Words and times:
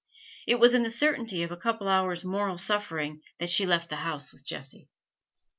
It 0.47 0.59
was 0.59 0.73
in 0.73 0.81
the 0.81 0.89
certainty 0.89 1.43
of 1.43 1.51
a 1.51 1.55
couple 1.55 1.85
of 1.87 1.91
hours' 1.91 2.23
moral 2.23 2.57
suffering 2.57 3.21
that 3.37 3.49
she 3.51 3.67
left 3.67 3.89
the 3.89 3.97
house 3.97 4.33
with 4.33 4.43
Jessie. 4.43 4.89